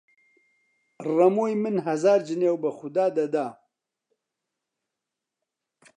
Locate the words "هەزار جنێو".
1.87-2.57